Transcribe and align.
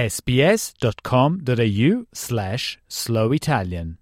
sbs.com.au 0.00 1.92
slash 2.12 2.78
slow 2.86 3.32
Italian. 3.32 3.98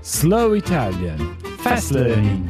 Slow 0.00 0.54
Italian 0.54 1.36
Fast 1.58 1.92
Learning 1.92 2.44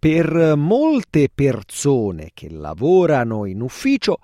Per 0.00 0.54
molte 0.56 1.28
persone 1.32 2.32
che 2.34 2.50
lavorano 2.50 3.44
in 3.44 3.60
ufficio, 3.60 4.18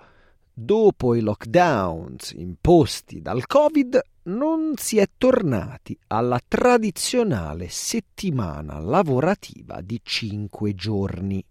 dopo 0.51 1.15
i 1.15 1.21
lockdowns 1.21 2.33
imposti 2.33 3.21
dal 3.21 3.47
Covid, 3.47 3.97
non 4.23 4.73
si 4.75 4.97
è 4.97 5.07
tornati 5.17 5.97
alla 6.07 6.41
tradizionale 6.45 7.69
settimana 7.69 8.77
lavorativa 8.79 9.79
di 9.79 10.01
cinque 10.03 10.75
giorni. 10.75 11.41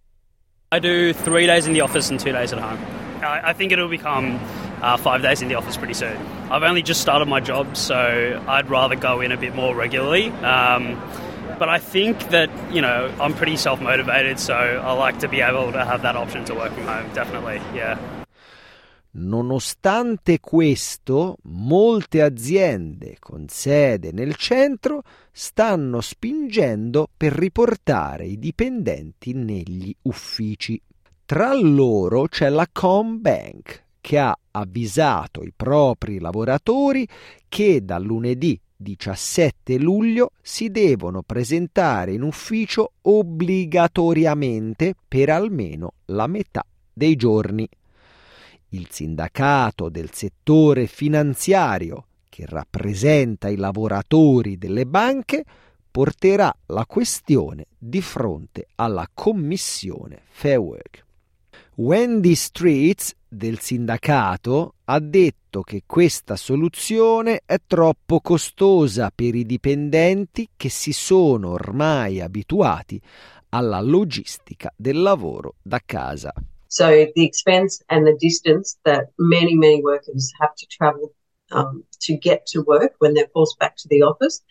I 0.76 0.78
do 0.78 1.14
three 1.14 1.46
days 1.46 1.66
in 1.66 1.72
the 1.72 1.80
office 1.80 2.10
and 2.10 2.20
two 2.20 2.32
days 2.32 2.52
at 2.52 2.58
home. 2.58 2.78
I, 3.24 3.40
I 3.48 3.52
think 3.54 3.72
it'll 3.72 3.88
become 3.88 4.38
uh, 4.82 4.98
five 4.98 5.22
days 5.22 5.40
in 5.40 5.48
the 5.48 5.54
office 5.54 5.78
pretty 5.78 5.94
soon. 5.94 6.14
I've 6.50 6.64
only 6.64 6.82
just 6.82 7.00
started 7.00 7.28
my 7.28 7.40
job, 7.40 7.78
so 7.78 8.44
I'd 8.46 8.68
rather 8.68 8.94
go 8.94 9.22
in 9.22 9.32
a 9.32 9.38
bit 9.38 9.54
more 9.54 9.74
regularly. 9.74 10.28
Um, 10.28 11.00
but 11.58 11.70
I 11.70 11.78
think 11.78 12.28
that, 12.28 12.50
you 12.74 12.82
know, 12.82 13.10
I'm 13.18 13.32
pretty 13.32 13.56
self 13.56 13.80
motivated, 13.80 14.38
so 14.38 14.52
I 14.52 14.92
like 14.92 15.20
to 15.20 15.28
be 15.28 15.40
able 15.40 15.72
to 15.72 15.82
have 15.82 16.02
that 16.02 16.14
option 16.14 16.44
to 16.44 16.54
work 16.54 16.74
from 16.74 16.82
home, 16.82 17.10
definitely, 17.14 17.62
yeah. 17.74 18.25
Nonostante 19.18 20.40
questo, 20.40 21.38
molte 21.44 22.20
aziende 22.20 23.16
con 23.18 23.46
sede 23.48 24.12
nel 24.12 24.34
centro 24.34 25.02
stanno 25.32 26.02
spingendo 26.02 27.08
per 27.16 27.32
riportare 27.32 28.26
i 28.26 28.38
dipendenti 28.38 29.32
negli 29.32 29.94
uffici. 30.02 30.78
Tra 31.24 31.54
loro 31.54 32.26
c'è 32.28 32.50
la 32.50 32.68
Combank 32.70 33.84
che 34.02 34.18
ha 34.18 34.36
avvisato 34.50 35.42
i 35.42 35.52
propri 35.56 36.20
lavoratori 36.20 37.08
che 37.48 37.82
dal 37.84 38.04
lunedì 38.04 38.60
17 38.76 39.78
luglio 39.78 40.32
si 40.42 40.70
devono 40.70 41.22
presentare 41.22 42.12
in 42.12 42.20
ufficio 42.20 42.92
obbligatoriamente 43.00 44.94
per 45.08 45.30
almeno 45.30 45.94
la 46.06 46.26
metà 46.26 46.64
dei 46.92 47.16
giorni 47.16 47.66
il 48.76 48.88
sindacato 48.90 49.88
del 49.88 50.12
settore 50.12 50.86
finanziario 50.86 52.06
che 52.28 52.44
rappresenta 52.46 53.48
i 53.48 53.56
lavoratori 53.56 54.58
delle 54.58 54.86
banche 54.86 55.44
porterà 55.90 56.54
la 56.66 56.84
questione 56.84 57.66
di 57.78 58.02
fronte 58.02 58.66
alla 58.74 59.08
commissione 59.12 60.22
Fair 60.28 60.58
Work. 60.58 61.04
Wendy 61.76 62.34
Streets 62.34 63.14
del 63.26 63.58
sindacato 63.58 64.74
ha 64.84 64.98
detto 64.98 65.62
che 65.62 65.82
questa 65.86 66.36
soluzione 66.36 67.42
è 67.46 67.56
troppo 67.66 68.20
costosa 68.20 69.10
per 69.14 69.34
i 69.34 69.44
dipendenti 69.44 70.50
che 70.56 70.68
si 70.68 70.92
sono 70.92 71.50
ormai 71.50 72.20
abituati 72.20 73.00
alla 73.50 73.80
logistica 73.80 74.70
del 74.76 75.00
lavoro 75.00 75.54
da 75.62 75.80
casa. 75.84 76.32
So 76.78 77.06
the 77.14 77.24
expense 77.24 77.82
and 77.88 78.06
the 78.06 78.18
distance 78.20 78.76
that 78.84 79.06
many, 79.18 79.54
many 79.54 79.82
workers 79.82 80.30
have 80.38 80.54
to 80.56 80.66
travel 80.66 81.14
um, 81.50 81.84
to 82.02 82.18
get 82.18 82.44
to 82.48 82.60
work 82.60 82.92
when 82.98 83.14
they're 83.14 83.32
forced 83.32 83.58
back 83.58 83.76
to 83.78 83.88
the 83.88 84.02
office 84.02 84.42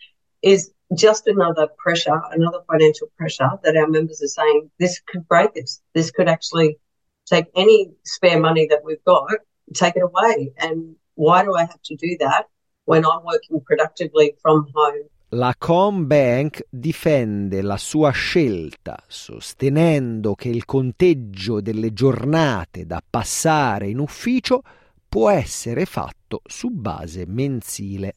is 0.42 0.72
just 0.96 1.28
another 1.28 1.68
pressure, 1.78 2.20
another 2.32 2.62
financial 2.68 3.06
pressure 3.16 3.50
that 3.62 3.76
our 3.76 3.86
members 3.86 4.20
are 4.24 4.34
saying 4.40 4.68
this 4.80 5.00
could 5.06 5.28
break 5.28 5.50
us. 5.62 5.80
This 5.94 6.10
could 6.10 6.28
actually 6.28 6.78
take 7.26 7.46
any 7.54 7.92
spare 8.04 8.40
money 8.40 8.66
that 8.70 8.82
we've 8.84 9.04
got, 9.04 9.30
take 9.74 9.94
it 9.94 10.02
away. 10.02 10.52
And 10.58 10.96
why 11.14 11.44
do 11.44 11.54
I 11.54 11.60
have 11.60 11.82
to 11.84 11.94
do 11.94 12.16
that 12.18 12.46
when 12.86 13.06
I'm 13.06 13.24
working 13.24 13.60
productively 13.60 14.34
from 14.42 14.66
home 14.74 15.04
la 15.30 15.56
Combank 15.58 16.66
difende 16.70 17.60
la 17.60 17.76
sua 17.76 18.12
scelta 18.12 19.02
sostenendo 19.08 20.36
che 20.36 20.48
il 20.48 20.64
conteggio 20.64 21.60
delle 21.60 21.92
giornate 21.92 22.86
da 22.86 23.02
passare 23.08 23.88
in 23.88 23.98
ufficio 23.98 24.62
può 25.08 25.28
essere 25.30 25.84
fatto 25.84 26.42
su 26.44 26.70
base 26.70 27.24
mensile. 27.26 28.14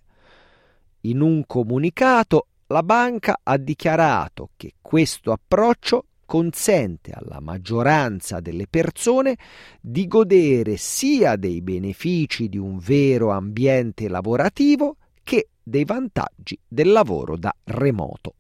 In 1.02 1.22
un 1.22 1.46
comunicato 1.48 2.46
la 2.68 2.84
banca 2.84 3.40
ha 3.42 3.58
dichiarato 3.58 4.52
che 4.56 4.74
questo 4.80 5.32
approccio 5.32 6.06
consente 6.26 7.12
alla 7.12 7.40
maggioranza 7.40 8.40
delle 8.40 8.68
persone 8.68 9.36
di 9.82 10.06
godere 10.08 10.78
sia 10.78 11.36
dei 11.38 11.64
benefici 11.64 12.50
di 12.50 12.60
un 12.60 12.78
vero 12.78 13.32
ambiente 13.32 14.08
lavorativo 14.08 14.98
che 15.24 15.48
dei 15.70 15.86
vantaggi 15.86 16.60
del 16.68 16.92
lavoro 16.92 17.38
da 17.38 17.54
remoto. 17.66 18.36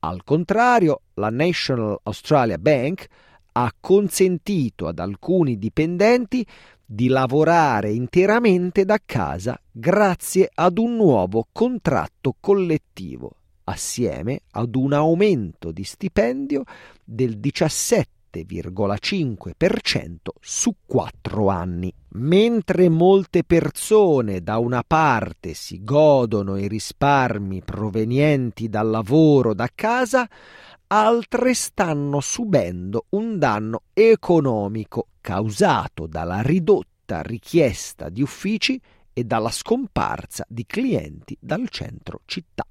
Al 0.00 0.24
contrario, 0.24 1.02
la 1.14 1.30
National 1.30 1.98
Australia 2.04 2.58
Bank 2.58 3.06
ha 3.52 3.72
consentito 3.78 4.86
ad 4.86 4.98
alcuni 4.98 5.58
dipendenti 5.58 6.46
di 6.84 7.08
lavorare 7.08 7.92
interamente 7.92 8.84
da 8.84 8.98
casa 9.04 9.60
grazie 9.70 10.48
ad 10.54 10.78
un 10.78 10.96
nuovo 10.96 11.46
contratto 11.52 12.36
collettivo, 12.40 13.32
assieme 13.64 14.40
ad 14.52 14.74
un 14.74 14.92
aumento 14.92 15.70
di 15.72 15.84
stipendio 15.84 16.62
del 17.04 17.38
17 17.38 18.17
7,5% 18.30 20.16
su 20.40 20.74
quattro 20.86 21.48
anni. 21.48 21.92
Mentre 22.10 22.88
molte 22.88 23.44
persone 23.44 24.42
da 24.42 24.58
una 24.58 24.82
parte 24.86 25.54
si 25.54 25.82
godono 25.82 26.56
i 26.56 26.68
risparmi 26.68 27.62
provenienti 27.62 28.68
dal 28.68 28.88
lavoro 28.88 29.54
da 29.54 29.68
casa, 29.74 30.28
altre 30.88 31.54
stanno 31.54 32.20
subendo 32.20 33.06
un 33.10 33.38
danno 33.38 33.82
economico 33.92 35.08
causato 35.20 36.06
dalla 36.06 36.40
ridotta 36.40 37.22
richiesta 37.22 38.08
di 38.08 38.22
uffici 38.22 38.80
e 39.12 39.24
dalla 39.24 39.50
scomparsa 39.50 40.44
di 40.48 40.64
clienti 40.66 41.36
dal 41.38 41.68
centro 41.68 42.20
città. 42.24 42.64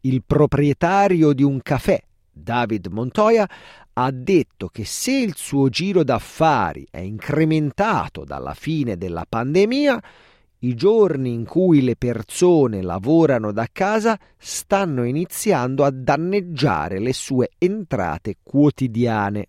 Il 0.00 0.22
proprietario 0.24 1.32
di 1.32 1.42
un 1.42 1.60
caffè 1.60 2.02
David 2.32 2.86
Montoya 2.86 3.48
ha 3.94 4.10
detto 4.10 4.68
che 4.68 4.84
se 4.84 5.12
il 5.12 5.34
suo 5.36 5.68
giro 5.68 6.02
d'affari 6.02 6.86
è 6.90 6.98
incrementato 6.98 8.24
dalla 8.24 8.54
fine 8.54 8.96
della 8.96 9.26
pandemia, 9.28 10.02
i 10.60 10.74
giorni 10.74 11.32
in 11.32 11.44
cui 11.44 11.82
le 11.82 11.96
persone 11.96 12.82
lavorano 12.82 13.50
da 13.52 13.68
casa 13.70 14.18
stanno 14.38 15.04
iniziando 15.04 15.84
a 15.84 15.90
danneggiare 15.90 17.00
le 17.00 17.12
sue 17.12 17.50
entrate 17.58 18.36
quotidiane. 18.42 19.48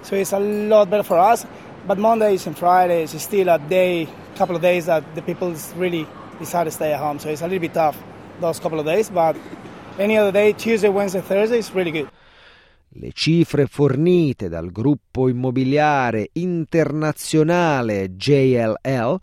So 0.00 0.16
it's 0.16 0.32
a 0.32 0.38
lot 0.38 0.88
better 0.88 1.04
for 1.04 1.18
us, 1.18 1.46
but 1.86 1.98
Mondays 1.98 2.46
and 2.46 2.56
Fridays 2.56 3.12
is 3.12 3.22
still 3.22 3.48
a 3.48 3.58
day, 3.58 4.08
couple 4.36 4.56
of 4.56 4.62
days 4.62 4.86
that 4.86 5.04
the 5.14 5.22
people 5.22 5.54
really 5.76 6.06
decide 6.38 6.64
to 6.64 6.70
stay 6.70 6.92
at 6.92 7.00
home. 7.00 7.18
So 7.18 7.28
it's 7.28 7.42
a 7.42 7.46
little 7.46 7.60
bit 7.60 7.74
tough 7.74 7.96
those 8.40 8.58
couple 8.58 8.80
of 8.80 8.86
days, 8.86 9.10
but 9.10 9.36
any 9.98 10.16
other 10.16 10.32
day, 10.32 10.52
Tuesday, 10.52 10.88
Wednesday, 10.88 11.20
Thursday 11.20 11.58
is 11.58 11.74
really 11.74 11.92
good. 11.92 12.08
Le 12.96 13.10
cifre 13.12 13.66
fornite 13.66 14.48
dal 14.48 14.70
gruppo 14.70 15.28
immobiliare 15.28 16.30
internazionale 16.34 18.14
JLL 18.14 19.18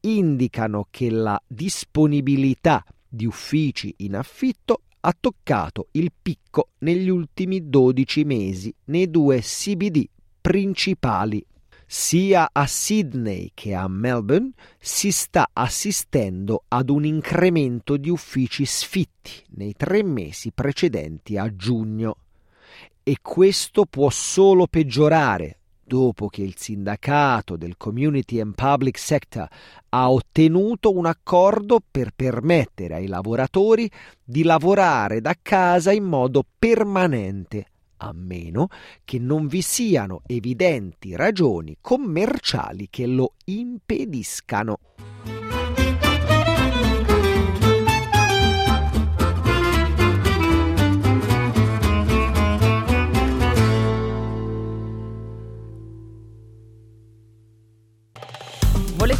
indicano 0.00 0.88
che 0.90 1.10
la 1.10 1.40
disponibilità 1.46 2.84
di 3.08 3.24
uffici 3.24 3.94
in 3.98 4.16
affitto 4.16 4.80
ha 4.98 5.14
toccato 5.18 5.86
il 5.92 6.10
picco 6.20 6.70
negli 6.78 7.08
ultimi 7.08 7.68
12 7.68 8.24
mesi 8.24 8.74
nei 8.86 9.08
due 9.08 9.38
CBD 9.38 10.08
principali. 10.40 11.44
Sia 11.86 12.48
a 12.50 12.66
Sydney 12.66 13.52
che 13.54 13.74
a 13.74 13.86
Melbourne 13.86 14.50
si 14.80 15.12
sta 15.12 15.50
assistendo 15.52 16.64
ad 16.66 16.90
un 16.90 17.04
incremento 17.04 17.96
di 17.96 18.10
uffici 18.10 18.64
sfitti 18.64 19.44
nei 19.50 19.74
tre 19.74 20.02
mesi 20.02 20.50
precedenti 20.50 21.36
a 21.38 21.54
giugno 21.54 22.16
e 23.04 23.18
questo 23.20 23.84
può 23.84 24.08
solo 24.10 24.66
peggiorare 24.66 25.58
dopo 25.84 26.28
che 26.28 26.42
il 26.42 26.54
sindacato 26.56 27.56
del 27.56 27.76
Community 27.76 28.40
and 28.40 28.54
Public 28.54 28.98
Sector 28.98 29.46
ha 29.90 30.10
ottenuto 30.10 30.92
un 30.92 31.06
accordo 31.06 31.80
per 31.88 32.10
permettere 32.16 32.94
ai 32.94 33.06
lavoratori 33.06 33.88
di 34.24 34.42
lavorare 34.42 35.20
da 35.20 35.36
casa 35.40 35.92
in 35.92 36.04
modo 36.04 36.44
permanente, 36.58 37.66
a 37.98 38.12
meno 38.14 38.68
che 39.04 39.18
non 39.18 39.46
vi 39.46 39.60
siano 39.60 40.22
evidenti 40.26 41.14
ragioni 41.14 41.76
commerciali 41.80 42.88
che 42.90 43.06
lo 43.06 43.34
impediscano. 43.44 44.78